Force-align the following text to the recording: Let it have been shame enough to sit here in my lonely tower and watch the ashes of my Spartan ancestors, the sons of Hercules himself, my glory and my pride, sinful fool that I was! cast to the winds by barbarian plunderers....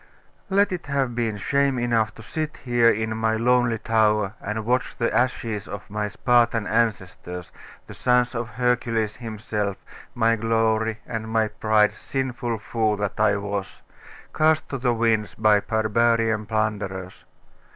Let 0.49 0.71
it 0.71 0.87
have 0.87 1.13
been 1.13 1.37
shame 1.37 1.77
enough 1.77 2.15
to 2.15 2.23
sit 2.23 2.57
here 2.57 2.89
in 2.89 3.15
my 3.15 3.35
lonely 3.35 3.77
tower 3.77 4.33
and 4.41 4.65
watch 4.65 4.97
the 4.97 5.13
ashes 5.15 5.67
of 5.67 5.87
my 5.91 6.07
Spartan 6.07 6.65
ancestors, 6.65 7.51
the 7.85 7.93
sons 7.93 8.33
of 8.33 8.49
Hercules 8.49 9.17
himself, 9.17 9.77
my 10.15 10.35
glory 10.37 11.01
and 11.05 11.29
my 11.29 11.49
pride, 11.49 11.93
sinful 11.93 12.57
fool 12.57 12.97
that 12.97 13.19
I 13.19 13.35
was! 13.37 13.83
cast 14.33 14.67
to 14.69 14.79
the 14.79 14.91
winds 14.95 15.35
by 15.35 15.59
barbarian 15.59 16.47
plunderers.... 16.47 17.23